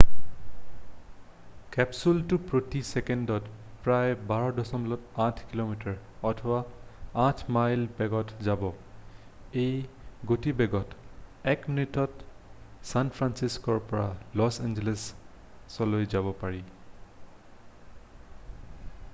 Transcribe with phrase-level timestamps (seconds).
[1.73, 3.51] কেপচুলটো প্ৰতি চেকেণ্ডত
[3.87, 5.93] প্ৰায় 12.8 কিমি
[6.31, 6.57] অথবা
[7.25, 8.65] 8 মাইল বেগত যাব
[9.65, 9.69] এই
[10.33, 11.05] গতিবেগত
[11.55, 14.09] 1 মিনিতত ছান ফ্ৰান্সিস্ক'ৰ পৰা
[14.43, 16.65] লছ এঞ্জেলছ পাব পাৰি